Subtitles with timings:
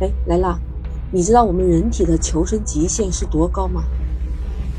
[0.00, 0.58] 哎，来啦！
[1.12, 3.84] 你知道我们人体的求生极限是多高吗？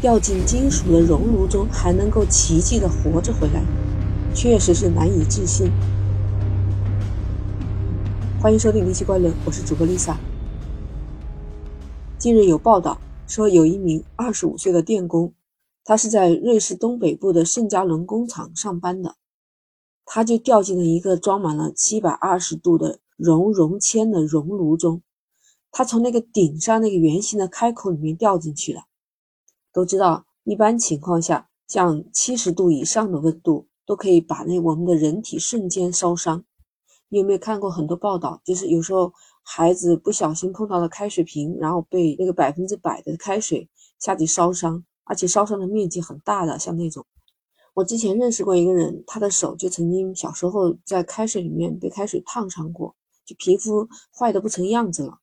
[0.01, 3.63] 掉进金属的熔炉中还能够奇迹的活着回来，
[4.33, 5.71] 确实是难以置信。
[8.41, 10.17] 欢迎收听《离奇怪论》，我是主播 Lisa。
[12.17, 15.33] 近日有报道说，有一名二十五岁的电工，
[15.85, 19.15] 他是在瑞士东北部的圣加仑工厂上班的，
[20.03, 25.01] 他就掉进了一个装满了七百二十度的熔融铅的熔炉中。
[25.77, 28.83] 他从那个顶上那个圆形的开口里面掉进去了。
[29.73, 36.45] 都知道，一般情况下，像七十度以上的温度都可以把那我们的人体瞬间烧伤。
[37.09, 38.41] 你有没有看过很多报道？
[38.45, 39.11] 就是有时候
[39.43, 43.69] 孩子不小心碰到了开水瓶，然后被那个百分之百的开水
[43.99, 47.05] 下去烧伤，而且烧伤的面积很大的，像那种。
[47.73, 55.19] 我之前认识过一个人，他的手就曾经小时候在开水里面被开水烫伤过，就皮肤坏的不成样子了。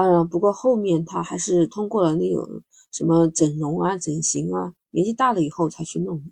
[0.00, 6.24] 当然，不过后面他还是通过了那种什么整容啊、整形啊，年纪大了以后才去弄。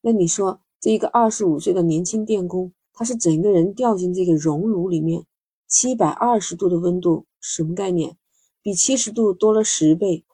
[0.00, 5.24] 那你说，这一个二十五岁的年轻电工，他是整个人掉进这个熔炉里面，
[5.68, 8.16] 七百二十度的温度，什么概念？
[8.60, 10.24] 比七十度多了十倍。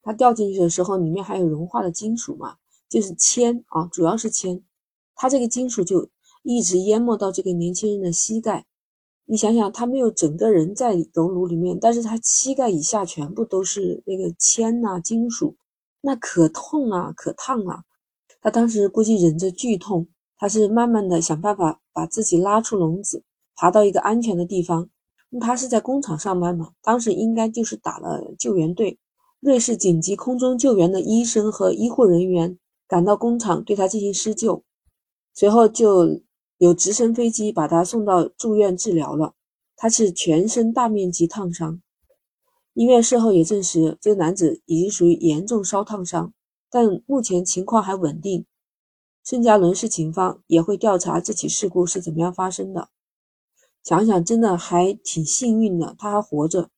[0.00, 4.62] 他掉进去的时候，里面还有融化的金属嘛，就是铅啊，主要是铅。
[5.16, 6.08] 他这个金属就
[6.44, 8.64] 一直淹没到这个年轻人的膝盖。
[9.28, 15.56] 你想想，他没有整个人在熔炉里面，但是他膝盖以下全部都是那个铅呐、金属，
[16.00, 17.82] 那可痛啊，可烫啊！
[18.40, 20.06] 他当时估计忍着剧痛，
[20.38, 23.24] 他是慢慢的想办法把自己拉出笼子，
[23.56, 24.88] 爬到一个安全的地方。
[25.40, 28.96] 他是在工厂上班嘛，当时应该就是打了救援队，
[29.40, 34.62] 瑞士紧急空中救援的医生和医护人员赶到工厂对他进行施救，
[35.34, 36.20] 随后就。
[36.58, 39.34] 有直升飞机把他送到住院治疗了，
[39.76, 41.80] 他是全身大面积烫伤。
[42.72, 46.32] 医院事后也证实，这男子已经属于严重烧烫伤，
[46.70, 48.46] 但目前情况还稳定。
[49.24, 52.88] 圣加伦市警方也会调查这起事故是怎么样发生的。
[53.82, 56.70] 想想真的还挺幸运的，他还活着。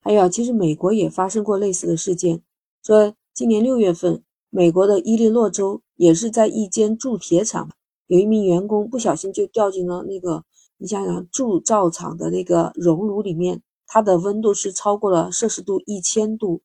[0.00, 2.42] 还有，其实美国也发生过类似的事件，
[2.82, 7.70] 说今年六月份，美国的伊利诺州也是在一间铸铁厂。
[8.10, 10.44] 有一名员工不小心就掉进了那个，
[10.78, 16.60] 你想想铸造厂的那个熔炉里面，它的温度是超过了摄氏度一千度，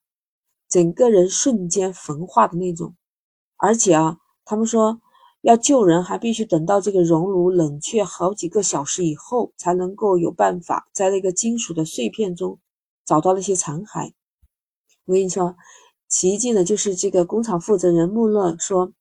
[0.67, 2.95] 整个人瞬间焚化的那种。
[3.57, 4.99] 而且啊，他们说
[5.41, 12.57] 要救人还必须等到这个熔炉冷却好几个小时以后，才能够有办法在那个金属的碎片中
[13.05, 14.13] 找到那些残骸。
[15.05, 15.55] 我跟你说，
[16.07, 18.91] 奇迹的就是这个工厂负责人穆勒说。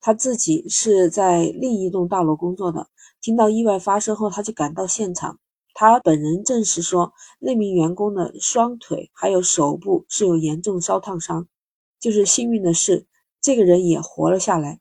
[0.00, 2.88] 他自己是在另一栋大楼工作的，
[3.20, 5.38] 听到意外发生后，他就赶到现场。
[5.74, 11.46] 他本人证实说，那名员工的双腿还有手部是有严重烧烫伤。
[11.98, 13.06] 就是幸运的是，
[13.40, 14.80] 这个人也活了下来。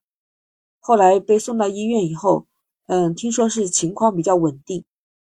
[0.79, 2.45] 后来被送到医院以后，
[2.87, 4.85] 嗯，听说是情况比较稳定。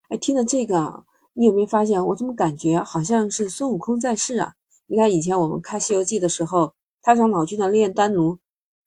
[0.09, 1.05] 哎，听了这个啊，
[1.35, 4.55] 你有没有发现，我怎么感觉好像是孙悟空在世啊？
[4.87, 6.73] 你看以前我们看《西游记》的时候，
[7.03, 8.39] 太上老君的炼丹炉。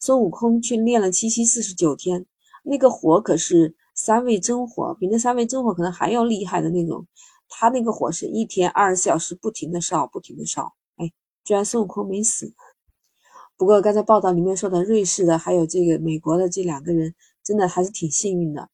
[0.06, 2.28] 孙悟空去练了七七四十九天，
[2.62, 7.08] 那个火可是三味真火，比那三味真火可能还要厉害的那种。
[7.50, 10.76] 他那个火是一天二十四小时不停的烧，不停的烧。
[10.98, 11.12] 哎，
[11.44, 12.54] 居然孙悟空没死。
[13.58, 18.70] 不过刚才报道里面说的瑞士的，还有这个美国的这两个人，真的还是挺幸运的，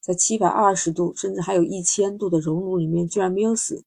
[0.00, 3.84] 在七百二十度甚至还有一千度的熔炉里面居然没有死。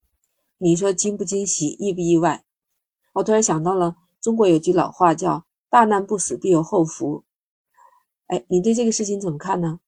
[0.58, 2.44] 你说惊不惊喜，意不意外？
[3.14, 5.46] 我突然想到了，中国有句老话叫。
[5.76, 7.26] 大难不死，必有后福。
[8.28, 9.82] 哎，你对这个事情怎么看呢？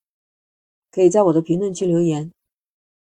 [0.92, 2.34] 可以在我的评论区留言。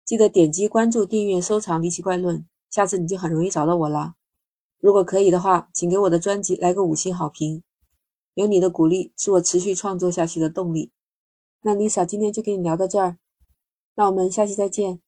[0.04, 2.38] 记得点击关注、订阅、收藏《离奇怪论》，
[2.70, 4.14] 下次你就很容易找到我了。
[4.78, 7.64] 如果可以的话，请给我的专辑来个五星好评。
[8.34, 10.92] 有你的鼓励，是我持续创作下去的动力。
[11.62, 13.18] 那 Lisa 今天就跟你聊到这儿，
[13.96, 15.00] 那我们下期再见。